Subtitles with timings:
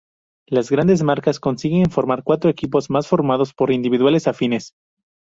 [0.47, 4.73] Las grandes marcas consiguen formar cuatro equipos más formados por individuales afines.